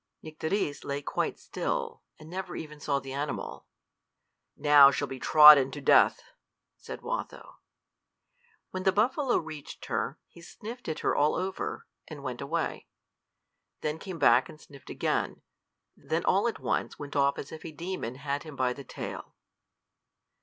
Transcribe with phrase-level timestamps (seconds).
[0.23, 3.67] Nycteris lay quite still, and never even saw the animal.
[4.57, 6.23] "Now she'll be trodden to death!"
[6.75, 7.57] said Watho.
[8.71, 12.87] When the buffalo reached her, he sniffed at her all over, and went away;
[13.81, 15.43] then came back and sniffed again;
[15.95, 19.35] then all at once went off as if a demon had him by the tail.